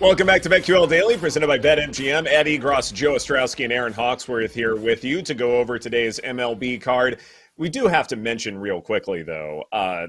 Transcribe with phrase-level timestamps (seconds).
[0.00, 2.26] Welcome back to BetQL Daily, presented by BetMGM.
[2.26, 6.80] Eddie Egros, Joe Ostrowski, and Erin Hawksworth here with you to go over today's MLB
[6.80, 7.20] card.
[7.58, 10.06] We do have to mention real quickly, though, uh,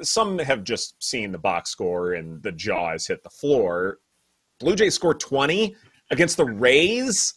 [0.00, 3.98] some have just seen the box score and the jaw has hit the floor.
[4.60, 5.74] Blue Jays scored 20
[6.12, 7.34] against the Rays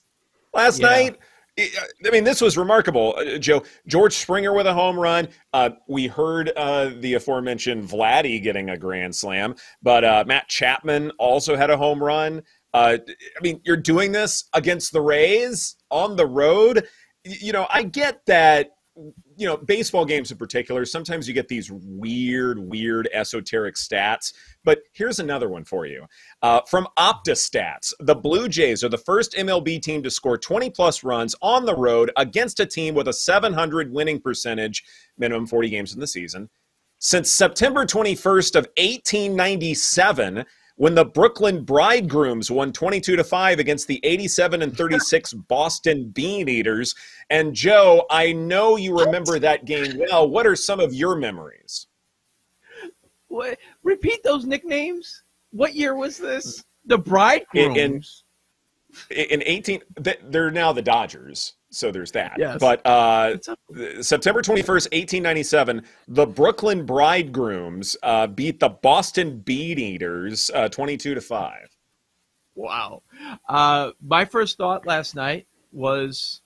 [0.54, 0.88] last yeah.
[0.88, 1.18] night.
[1.58, 3.64] I mean, this was remarkable, uh, Joe.
[3.86, 5.28] George Springer with a home run.
[5.54, 11.12] Uh, we heard uh, the aforementioned Vladdy getting a grand slam, but uh, Matt Chapman
[11.20, 12.42] also had a home run.
[12.74, 16.88] Uh, I mean, you're doing this against the Rays on the road.
[17.24, 18.72] You know, I get that
[19.38, 24.34] you know, baseball games in particular, sometimes you get these weird, weird esoteric stats.
[24.64, 26.06] But here's another one for you.
[26.42, 31.04] Uh, from OptaStats, the Blue Jays are the first MLB team to score 20 plus
[31.04, 34.84] runs on the road against a team with a 700 winning percentage,
[35.18, 36.50] minimum 40 games in the season.
[37.00, 40.46] Since September 21st of 1897,
[40.84, 46.50] when the Brooklyn Bridegrooms won 22 to 5 against the 87 and 36 Boston Bean
[46.50, 46.94] Eaters.
[47.30, 50.30] And Joe, I know you remember that game well.
[50.30, 51.88] What are some of your memories?
[53.30, 55.24] What, repeat those nicknames.
[55.52, 56.66] What year was this?
[56.86, 58.26] The Bridegrooms.
[59.10, 59.82] In, in, in 18
[60.26, 61.54] they're now the Dodgers.
[61.74, 62.36] So there's that.
[62.38, 62.58] Yes.
[62.60, 63.38] But uh,
[64.02, 71.22] September 21st, 1897, the Brooklyn Bridegrooms uh, beat the Boston Bean Eaters uh, 22 to
[71.22, 71.70] 5.
[72.56, 73.02] Wow.
[73.50, 76.42] Uh, my first thought last night was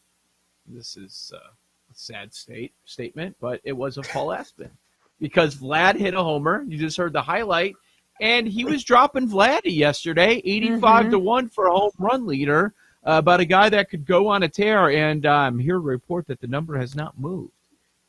[0.65, 4.71] this is uh, a sad state statement, but it was of Paul Aspen
[5.19, 6.63] because Vlad hit a homer.
[6.65, 7.75] You just heard the highlight,
[8.21, 11.11] and he was dropping Vladdy yesterday, 85 mm-hmm.
[11.11, 12.73] to 1 for a home run leader
[13.07, 14.91] about a guy that could go on a tear.
[14.91, 17.53] And I'm um, here to report that the number has not moved.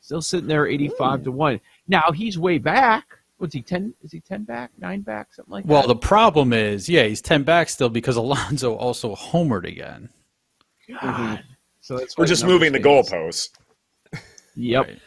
[0.00, 1.24] Still sitting there 85 Ooh.
[1.24, 1.60] to 1.
[1.86, 3.06] Now he's way back.
[3.38, 3.94] What's he, 10?
[4.02, 5.88] Is he 10 back, 9 back, something like well, that?
[5.88, 10.08] Well, the problem is, yeah, he's 10 back still because Alonso also homered again.
[10.88, 10.98] God.
[11.00, 11.34] Mm-hmm.
[11.80, 13.50] So We're just moving the goalposts.
[14.56, 14.86] Yep.
[14.86, 14.98] Right.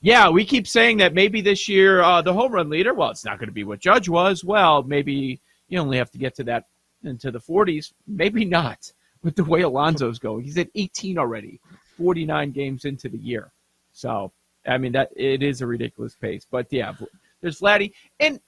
[0.00, 3.24] Yeah, we keep saying that maybe this year uh, the home run leader, well, it's
[3.24, 4.44] not going to be what Judge was.
[4.44, 6.66] Well, maybe you only have to get to that
[7.02, 7.92] into the 40s.
[8.06, 8.92] Maybe not
[9.28, 10.42] with the way Alonso's going.
[10.42, 11.60] He's at 18 already,
[11.98, 13.52] 49 games into the year.
[13.92, 14.32] So,
[14.66, 16.46] I mean, that it is a ridiculous pace.
[16.50, 16.94] But yeah,
[17.42, 17.92] there's Vladdy.
[18.20, 18.40] And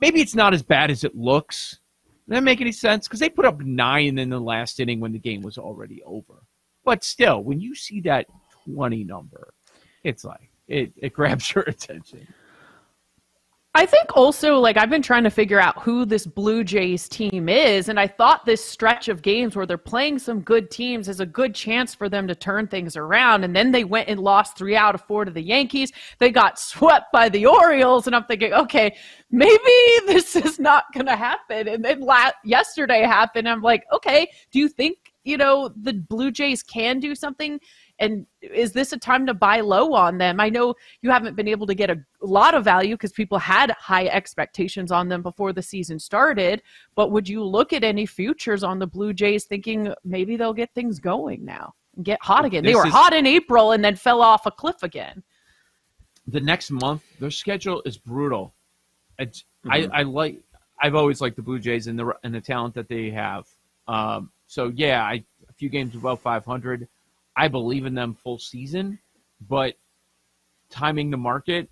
[0.00, 1.78] maybe it's not as bad as it looks.
[2.26, 3.06] Does that make any sense?
[3.06, 6.42] Because they put up nine in the last inning when the game was already over.
[6.84, 8.26] But still, when you see that
[8.64, 9.54] 20 number,
[10.02, 12.26] it's like, it, it grabs your attention.
[13.78, 17.48] I think also, like, I've been trying to figure out who this Blue Jays team
[17.48, 17.88] is.
[17.88, 21.26] And I thought this stretch of games where they're playing some good teams is a
[21.26, 23.44] good chance for them to turn things around.
[23.44, 25.92] And then they went and lost three out of four to the Yankees.
[26.18, 28.08] They got swept by the Orioles.
[28.08, 28.96] And I'm thinking, okay,
[29.30, 29.72] maybe
[30.08, 31.68] this is not going to happen.
[31.68, 33.48] And then la- yesterday happened.
[33.48, 37.60] I'm like, okay, do you think, you know, the Blue Jays can do something?
[37.98, 40.40] And is this a time to buy low on them?
[40.40, 43.70] I know you haven't been able to get a lot of value because people had
[43.72, 46.62] high expectations on them before the season started.
[46.94, 50.72] But would you look at any futures on the Blue Jays thinking maybe they'll get
[50.74, 52.62] things going now and get hot again?
[52.62, 55.22] This they were is, hot in April and then fell off a cliff again.
[56.28, 58.54] The next month, their schedule is brutal.
[59.18, 59.70] Mm-hmm.
[59.70, 60.40] I, I like.
[60.80, 63.46] I've always liked the Blue Jays and the and the talent that they have.
[63.88, 66.86] Um, so yeah, I, a few games above 500.
[67.38, 68.98] I believe in them full season,
[69.48, 69.74] but
[70.70, 71.70] timing the market.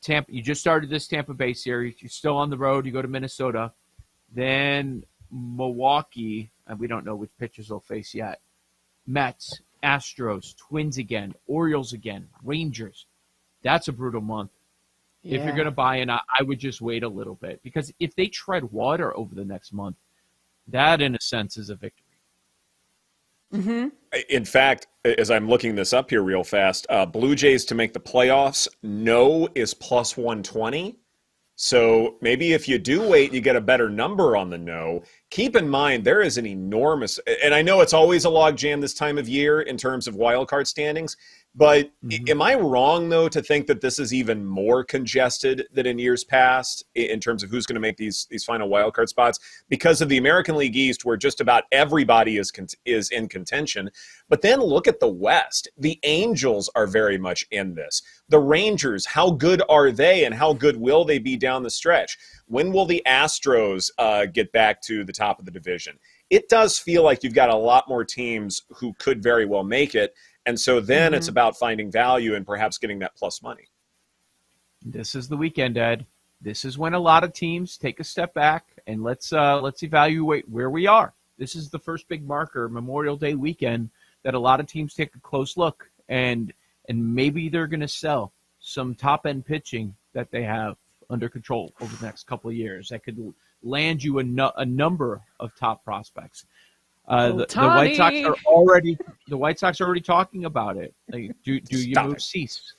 [0.00, 1.96] Tampa, you just started this Tampa Bay series.
[1.98, 2.86] You're still on the road.
[2.86, 3.72] You go to Minnesota,
[4.32, 5.02] then
[5.32, 8.40] Milwaukee, and we don't know which pitchers they'll face yet.
[9.04, 13.06] Mets, Astros, Twins again, Orioles again, Rangers.
[13.62, 14.52] That's a brutal month.
[15.24, 15.38] Yeah.
[15.40, 17.92] If you're going to buy in, I, I would just wait a little bit because
[17.98, 19.96] if they tread water over the next month,
[20.68, 22.04] that in a sense is a victory.
[23.52, 23.88] Mm-hmm.
[24.28, 27.92] In fact, as I'm looking this up here real fast, uh, Blue Jays to make
[27.92, 30.98] the playoffs, no is plus 120.
[31.56, 35.02] So maybe if you do wait, you get a better number on the no.
[35.30, 38.94] Keep in mind there is an enormous, and I know it's always a logjam this
[38.94, 41.16] time of year in terms of wildcard standings.
[41.54, 42.28] But mm-hmm.
[42.28, 46.22] am I wrong though to think that this is even more congested than in years
[46.22, 50.08] past in terms of who's going to make these these final wildcard spots because of
[50.08, 53.90] the American League East, where just about everybody is con- is in contention.
[54.28, 55.68] But then look at the West.
[55.76, 58.02] The Angels are very much in this.
[58.28, 62.16] The Rangers, how good are they, and how good will they be down the stretch?
[62.48, 65.98] When will the Astros uh, get back to the top of the division?
[66.30, 69.94] It does feel like you've got a lot more teams who could very well make
[69.94, 70.14] it.
[70.46, 71.18] And so then mm-hmm.
[71.18, 73.68] it's about finding value and perhaps getting that plus money.
[74.84, 76.06] This is the weekend, Ed.
[76.40, 79.82] This is when a lot of teams take a step back and let's uh, let's
[79.82, 81.12] evaluate where we are.
[81.36, 83.90] This is the first big marker, Memorial Day weekend,
[84.22, 86.52] that a lot of teams take a close look and
[86.88, 90.76] and maybe they're going to sell some top end pitching that they have
[91.10, 93.18] under control over the next couple of years that could
[93.62, 96.46] land you a, nu- a number of top prospects.
[97.06, 100.94] Uh, the, the, White Sox are already the White Sox are already talking about it.
[101.10, 102.22] Like, do do you Stop move it.
[102.22, 102.74] Cease?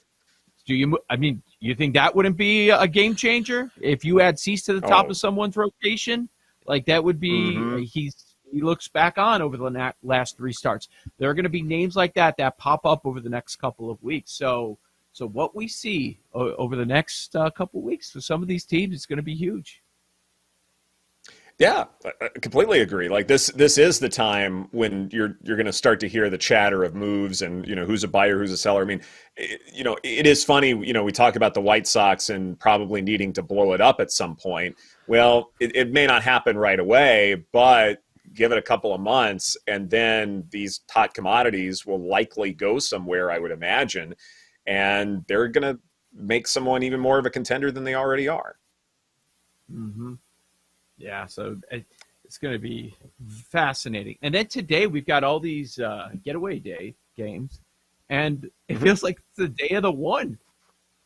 [0.67, 0.99] Do you?
[1.09, 4.73] I mean, you think that wouldn't be a game changer if you add Cease to
[4.73, 5.09] the top oh.
[5.09, 6.29] of someone's rotation?
[6.67, 7.55] Like that would be.
[7.55, 7.79] Mm-hmm.
[7.79, 10.89] He's he looks back on over the last three starts.
[11.17, 13.89] There are going to be names like that that pop up over the next couple
[13.89, 14.31] of weeks.
[14.31, 14.77] So
[15.11, 18.95] so what we see over the next uh, couple weeks for some of these teams
[18.95, 19.81] is going to be huge.
[21.59, 23.09] Yeah, I completely agree.
[23.09, 26.37] Like this, this is the time when you're you're going to start to hear the
[26.37, 28.81] chatter of moves and you know who's a buyer, who's a seller.
[28.81, 29.01] I mean,
[29.35, 30.69] it, you know, it is funny.
[30.69, 33.99] You know, we talk about the White Sox and probably needing to blow it up
[33.99, 34.77] at some point.
[35.07, 38.03] Well, it, it may not happen right away, but
[38.33, 43.31] give it a couple of months, and then these hot commodities will likely go somewhere.
[43.31, 44.15] I would imagine,
[44.69, 45.81] and they're going to
[46.13, 48.55] make someone even more of a contender than they already are.
[49.73, 50.13] Mm-hmm.
[50.97, 52.95] Yeah, so it's going to be
[53.27, 54.17] fascinating.
[54.21, 57.61] And then today we've got all these uh, getaway day games,
[58.09, 58.83] and it mm-hmm.
[58.83, 60.37] feels like it's the day of the one.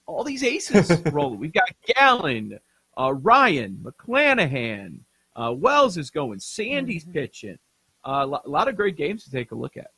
[0.05, 1.39] All these aces rolling.
[1.39, 2.59] We've got Gallen,
[2.99, 4.99] uh, Ryan, McClanahan,
[5.37, 7.13] uh, Wells is going, Sandy's mm-hmm.
[7.13, 7.59] pitching.
[8.03, 9.91] Uh, a lot of great games to take a look at.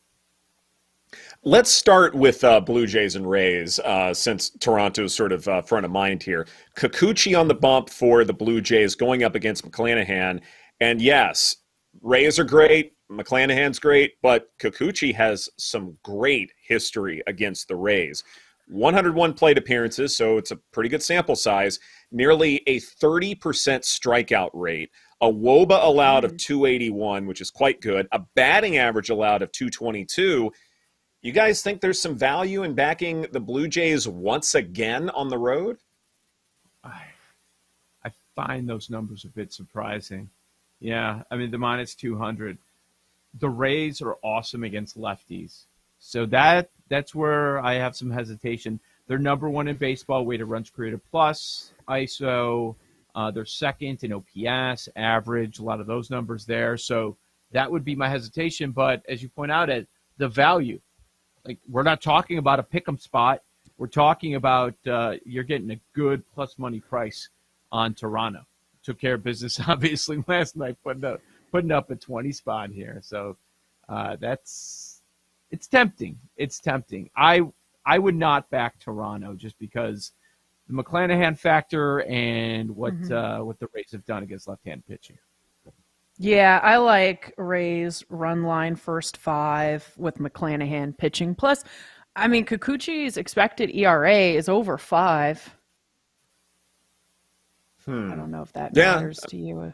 [1.43, 4.51] Let's start with uh, Blue Jays and Rays, uh, since
[4.97, 6.47] is sort of uh, front of mind here.
[6.75, 10.41] Kikuchi on the bump for the Blue Jays going up against McClanahan.
[10.79, 11.57] And yes,
[12.01, 18.23] Rays are great, McClanahan's great, but Kikuchi has some great history against the Rays.
[18.67, 21.79] 101 plate appearances, so it's a pretty good sample size.
[22.11, 24.89] Nearly a 30% strikeout rate,
[25.21, 26.37] a WOBA allowed of mm.
[26.39, 30.51] 281, which is quite good, a batting average allowed of 222
[31.25, 35.39] you guys think there's some value in backing the Blue Jays once again on the
[35.39, 35.77] road?
[36.83, 37.01] I,
[38.03, 40.29] I find those numbers a bit surprising.
[40.79, 42.59] Yeah, I mean the minus 200.
[43.39, 45.65] The Rays are awesome against lefties.
[45.97, 48.79] So that that's where I have some hesitation.
[49.07, 52.75] They're number one in baseball, weighted runs created plus, ISO.
[53.15, 56.77] Uh, they're second in OPS, average, a lot of those numbers there.
[56.77, 57.17] So
[57.51, 58.69] that would be my hesitation.
[58.69, 59.87] But as you point out, at
[60.17, 60.79] the value,
[61.45, 63.41] like we're not talking about a pick'em spot.
[63.77, 67.29] We're talking about uh, you're getting a good plus money price
[67.71, 68.45] on Toronto.
[68.83, 72.99] Took care of business obviously last night, putting up putting up a twenty spot here.
[73.03, 73.37] So
[73.89, 75.01] uh, that's
[75.51, 76.17] it's tempting.
[76.37, 77.09] It's tempting.
[77.15, 77.41] I
[77.85, 80.11] I would not back Toronto just because
[80.67, 83.13] the McClanahan factor and what mm-hmm.
[83.13, 85.17] uh, what the Rays have done against left-hand pitching.
[86.17, 91.35] Yeah, I like Rays run line first five with McClanahan pitching.
[91.35, 91.63] Plus,
[92.15, 95.55] I mean, Kikuchi's expected ERA is over five.
[97.83, 98.11] Hmm.
[98.11, 98.95] I don't know if that yeah.
[98.95, 99.73] matters to you.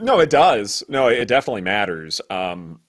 [0.00, 0.82] No, it does.
[0.88, 2.20] No, it definitely matters.
[2.30, 2.80] Um,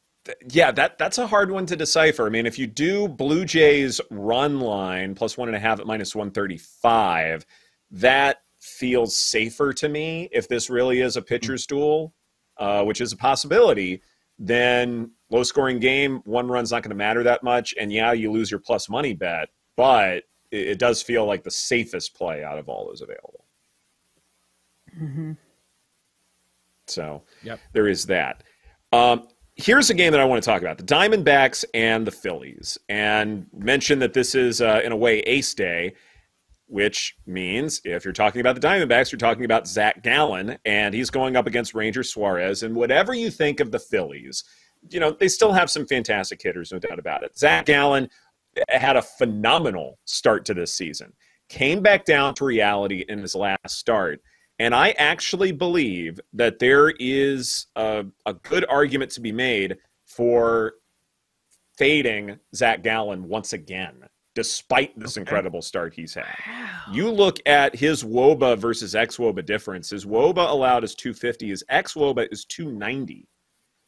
[0.50, 2.28] yeah, that that's a hard one to decipher.
[2.28, 5.88] I mean, if you do Blue Jays run line plus one and a half at
[5.88, 7.46] minus one thirty five,
[7.90, 10.30] that feels safer to me.
[10.32, 12.14] If this really is a pitcher's duel,
[12.58, 14.02] uh, which is a possibility,
[14.38, 17.74] then low scoring game, one run's not going to matter that much.
[17.80, 21.52] And yeah, you lose your plus money bet, but it, it does feel like the
[21.52, 23.46] safest play out of all those available.
[25.00, 25.32] Mm-hmm.
[26.92, 27.60] So Yep.
[27.74, 28.44] there is that.
[28.92, 32.78] Um, here's a game that I want to talk about the Diamondbacks and the Phillies.
[32.90, 35.94] And mention that this is, uh, in a way, ace day,
[36.68, 41.10] which means if you're talking about the Diamondbacks, you're talking about Zach Gallen, and he's
[41.10, 42.64] going up against Ranger Suarez.
[42.64, 44.44] And whatever you think of the Phillies,
[44.90, 47.38] you know, they still have some fantastic hitters, no doubt about it.
[47.38, 48.10] Zach Gallen
[48.70, 51.14] had a phenomenal start to this season,
[51.50, 54.22] came back down to reality in his last start.
[54.62, 60.74] And I actually believe that there is a, a good argument to be made for
[61.80, 64.04] fading Zach Gallen once again,
[64.36, 66.28] despite this incredible start he's had.
[66.92, 69.90] You look at his WOBA versus ex WOBA difference.
[69.90, 73.28] His WOBA allowed is 250, his ex WOBA is 290.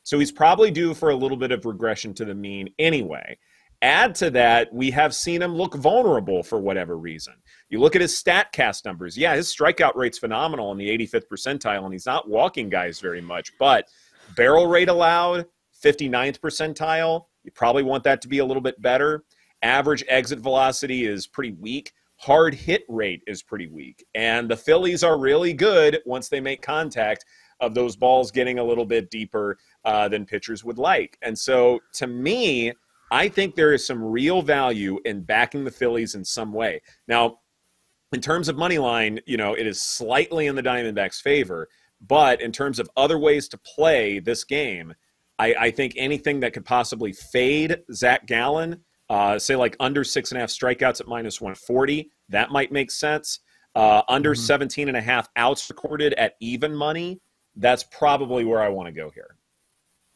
[0.01, 3.37] So he's probably due for a little bit of regression to the mean anyway.
[3.83, 7.35] Add to that, we have seen him look vulnerable for whatever reason.
[7.73, 9.17] You look at his StatCast numbers.
[9.17, 13.19] Yeah, his strikeout rate's phenomenal in the 85th percentile, and he's not walking guys very
[13.19, 13.51] much.
[13.57, 13.87] But
[14.35, 15.47] barrel rate allowed,
[15.83, 17.25] 59th percentile.
[17.43, 19.23] You probably want that to be a little bit better.
[19.63, 21.93] Average exit velocity is pretty weak.
[22.17, 24.05] Hard hit rate is pretty weak.
[24.13, 27.25] And the Phillies are really good once they make contact
[27.59, 31.17] of those balls getting a little bit deeper uh, than pitchers would like.
[31.23, 32.73] And so to me,
[33.09, 36.81] I think there is some real value in backing the Phillies in some way.
[37.07, 37.39] Now,
[38.13, 41.67] in terms of money line, you know, it is slightly in the Diamondbacks' favor,
[42.01, 44.93] but in terms of other ways to play this game,
[45.39, 50.31] I, I think anything that could possibly fade Zach Gallen, uh, say like under six
[50.31, 53.39] and a half strikeouts at minus 140, that might make sense.
[53.75, 57.19] Uh, under 17 and a half outs recorded at even money,
[57.55, 59.35] that's probably where I want to go here.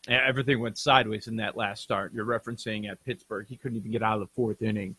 [0.07, 2.13] Everything went sideways in that last start.
[2.13, 3.47] You're referencing at Pittsburgh.
[3.47, 4.95] He couldn't even get out of the fourth inning.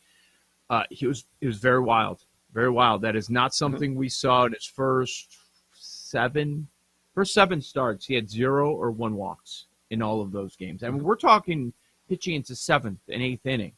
[0.69, 2.25] Uh, he was it was very wild,
[2.59, 3.03] very wild.
[3.03, 5.38] That is not something we saw in his first
[5.75, 6.67] seven,
[7.15, 8.05] first seven starts.
[8.05, 10.83] He had zero or one walks in all of those games.
[10.83, 11.73] I mean, we're talking
[12.09, 13.75] pitching into seventh and eighth inning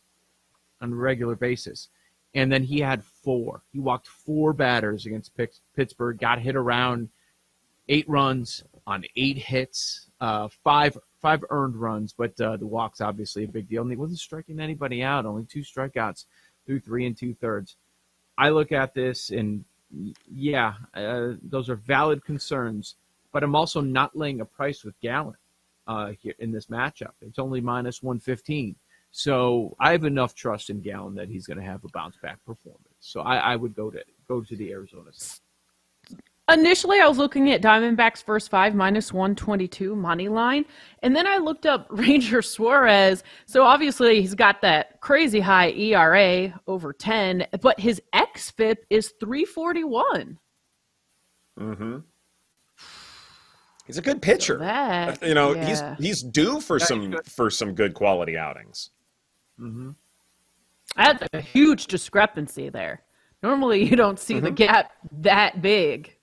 [0.81, 1.91] on a regular basis,
[2.35, 3.61] and then he had four.
[3.71, 6.19] He walked four batters against Pitts- Pittsburgh.
[6.19, 7.11] Got hit around
[7.91, 13.45] eight runs on eight hits, uh, five five earned runs, but uh, the walks obviously
[13.45, 13.83] a big deal.
[13.83, 15.27] And he wasn't striking anybody out.
[15.27, 16.25] Only two strikeouts
[16.65, 17.77] through three and two thirds.
[18.39, 19.65] I look at this and
[20.33, 22.97] yeah, uh, those are valid concerns,
[23.33, 25.37] but I'm also not laying a price with Gallen
[25.87, 27.13] uh, here in this matchup.
[27.21, 28.77] It's only minus 115.
[29.13, 32.39] So I have enough trust in Gallen that he's going to have a bounce back
[32.47, 32.85] performance.
[33.01, 35.11] So I, I would go to go to the Arizona.
[35.13, 35.41] side.
[36.53, 40.65] Initially, I was looking at Diamondbacks first five minus 122 money line.
[41.03, 43.23] And then I looked up Ranger Suarez.
[43.47, 50.39] So obviously, he's got that crazy high ERA over 10, but his XFIP is 341.
[51.59, 51.99] Mm-hmm.
[53.87, 54.57] He's a good pitcher.
[54.59, 55.67] that- you know, yeah.
[55.67, 57.27] he's he's due for Yeah, some good.
[57.27, 58.91] for some good quality outings.
[59.59, 59.91] Mm-hmm.
[60.97, 63.03] That's a huge discrepancy there.
[63.43, 64.93] Normally, you don't see the gap
[65.23, 66.15] that big.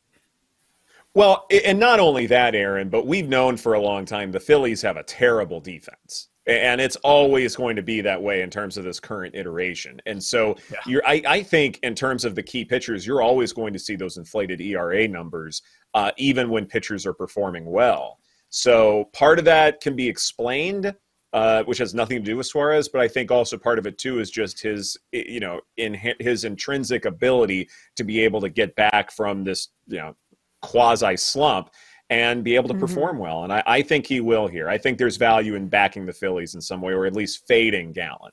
[1.17, 4.83] Well, and not only that, Erin, but we've known for a long time the Phillies
[4.83, 6.29] have a terrible defense.
[6.45, 9.99] And it's always going to be that way in terms of this current iteration.
[10.05, 13.73] And so you're I, I think in terms of the key pitchers, you're always going
[13.73, 15.63] to see those inflated ERA numbers,
[15.95, 18.19] uh, even when pitchers are performing well.
[18.49, 20.93] So part of that can be explained,
[21.33, 23.97] uh, which has nothing to do with Suarez, but I think also part of it
[23.97, 28.75] too is just his, you know, in his intrinsic ability to be able to get
[28.75, 30.15] back from this, you know,
[30.61, 31.69] quasi slump
[32.09, 32.81] and be able to mm-hmm.
[32.81, 33.43] perform well.
[33.43, 34.69] And I, I think he will here.
[34.69, 37.91] I think there's value in backing the Phillies in some way, or at least fading
[37.91, 38.31] Gallen.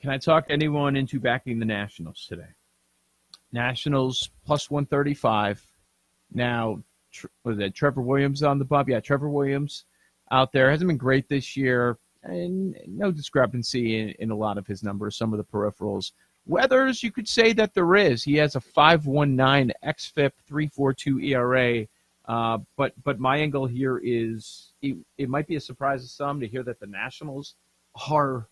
[0.00, 2.48] Can I talk anyone into backing the Nationals today?
[3.52, 5.64] Nationals plus 135.
[6.32, 6.82] Now,
[7.12, 8.88] tr- was it Trevor Williams on the bump?
[8.88, 9.84] Yeah, Trevor Williams
[10.30, 14.66] out there hasn't been great this year, and no discrepancy in, in a lot of
[14.66, 16.12] his numbers, some of the peripherals.
[16.46, 18.24] Weathers, you could say that there is.
[18.24, 21.86] He has a 5.19 xFIP, 3.42 ERA.
[22.26, 26.38] Uh, but but my angle here is it, it might be a surprise to some
[26.40, 27.56] to hear that the Nationals
[28.10, 28.46] are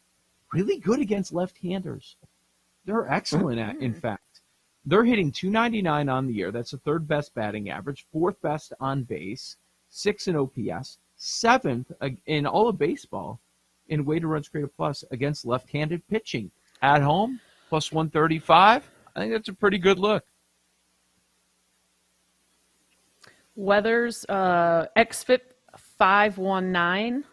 [0.52, 2.16] really good against left-handers.
[2.84, 4.40] They're excellent at, in fact.
[4.84, 6.50] They're hitting 299 on the year.
[6.50, 9.56] That's the third best batting average, fourth best on base,
[9.88, 11.92] six in OPS, seventh
[12.26, 13.38] in all of baseball
[13.88, 16.50] in weighted runs created plus against left-handed pitching
[16.82, 17.40] at home
[17.70, 18.90] plus 135.
[19.14, 20.24] I think that's a pretty good look.
[23.54, 25.40] Weathers uh, XFIP
[25.76, 27.24] 519.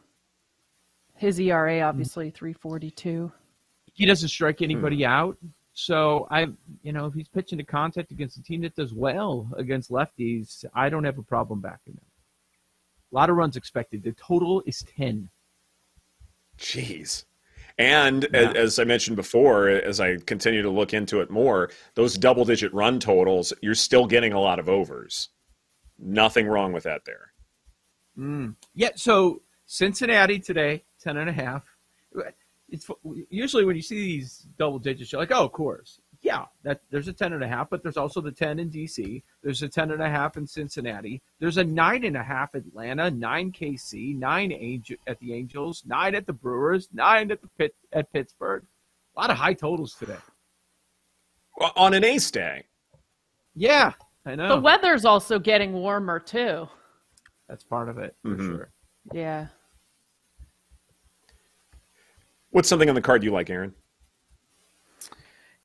[1.15, 3.31] His ERA obviously 342.
[3.93, 5.37] He doesn't strike anybody out.
[5.73, 6.47] So I,
[6.83, 10.63] you know, if he's pitching to contact against a team that does well against lefties,
[10.75, 12.01] I don't have a problem backing him.
[13.11, 14.03] A lot of runs expected.
[14.03, 15.29] The total is ten.
[16.59, 17.25] Jeez.
[17.77, 18.53] And Yeah.
[18.55, 22.73] as I mentioned before, as I continue to look into it more, those double digit
[22.73, 25.29] run totals, you're still getting a lot of overs.
[25.99, 27.33] Nothing wrong with that there.
[28.15, 28.51] Hmm.
[28.73, 28.91] Yeah.
[28.95, 31.63] So Cincinnati today, ten and a half.
[32.69, 32.89] It's
[33.29, 36.01] usually when you see these double digits, you're like, oh, of course.
[36.21, 39.21] Yeah, that there's a ten and a half, but there's also the ten in DC.
[39.43, 41.21] There's a ten and a half in Cincinnati.
[41.39, 46.15] There's a nine and a half Atlanta, nine KC, nine Angel at the Angels, nine
[46.15, 48.63] at the Brewers, nine at the Pit at Pittsburgh.
[49.15, 50.17] A lot of high totals today.
[51.57, 52.65] Well, On an ace day,
[53.55, 53.93] Yeah,
[54.25, 54.49] I know.
[54.49, 56.67] The weather's also getting warmer too.
[57.47, 58.45] That's part of it for Mhm.
[58.57, 58.71] sure.
[59.13, 59.47] Yeah.
[62.51, 63.73] what's something on the card you like, Erin?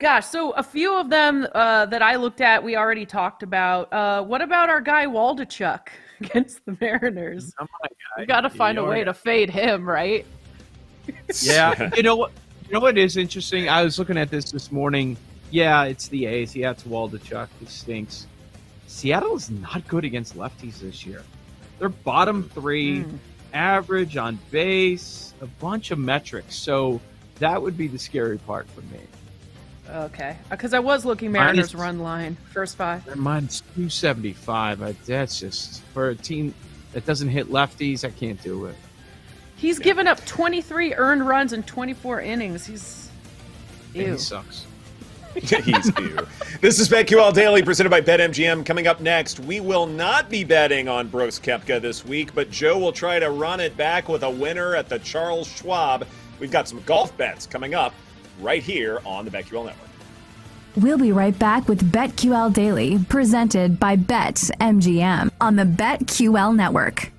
[0.03, 3.93] Gosh, so a few of them uh, that I looked at, we already talked about.
[3.93, 5.87] Uh, what about our guy Waldichuk
[6.19, 7.53] against the Mariners?
[7.57, 7.65] Oh
[8.17, 10.25] We got to find a Your way to fade him, right?
[11.41, 12.33] Yeah, you know what?
[12.67, 13.69] You know what is interesting?
[13.69, 15.15] I was looking at this this morning.
[15.51, 16.53] Yeah, it's the A's.
[16.53, 17.47] Yeah, it's Waldichuk.
[17.61, 18.27] It stinks.
[18.87, 21.23] Seattle is not good against lefties this year.
[21.79, 23.17] They're bottom three, Mm.
[23.53, 26.55] average on base, a bunch of metrics.
[26.57, 26.99] So
[27.39, 28.99] that would be the scary part for me.
[29.93, 33.05] Okay, uh, because I was looking Minus- Mariners run line first five.
[33.05, 34.81] They're minus two seventy five.
[34.81, 36.53] Uh, that's just for a team
[36.93, 38.03] that doesn't hit lefties.
[38.03, 38.75] I can't do it.
[39.55, 42.65] He's given up 23 earned runs in 24 innings.
[42.65, 43.09] He's
[43.93, 44.11] And ew.
[44.13, 44.65] He sucks.
[45.35, 46.27] He's ew.
[46.59, 48.65] This is BetQL Daily presented by BetMGM.
[48.65, 52.77] Coming up next, we will not be betting on Brooks Koepka this week, but Joe
[52.77, 56.05] will try to run it back with a winner at the Charles Schwab.
[56.39, 57.93] We've got some golf bets coming up
[58.41, 59.89] right here on the BetQL Network.
[60.75, 67.12] We'll be right back with BetQL Daily, presented by BetMGM on the BetQL network.